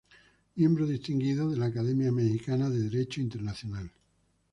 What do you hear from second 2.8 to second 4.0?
Derecho Internacional.